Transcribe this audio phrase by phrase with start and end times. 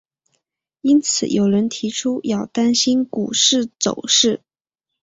[0.81, 4.41] 因此有人提出要当心股市走势。